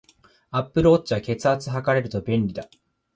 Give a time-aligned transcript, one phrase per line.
[0.49, 2.67] アップルウォッチは、血圧測れると便利だ